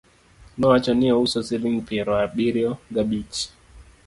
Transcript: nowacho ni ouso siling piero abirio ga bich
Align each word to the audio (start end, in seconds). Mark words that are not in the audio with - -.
nowacho 0.57 0.91
ni 0.99 1.07
ouso 1.19 1.39
siling 1.47 1.77
piero 1.87 2.11
abirio 2.25 2.71
ga 2.93 3.01
bich 3.09 3.37